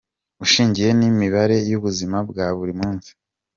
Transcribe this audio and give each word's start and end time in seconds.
Ushingiye 0.43 0.89
n’imibanire 0.93 1.57
y’ubuzima 1.71 2.17
bwa 2.29 2.47
buri 2.57 2.73
munsi. 2.79 3.09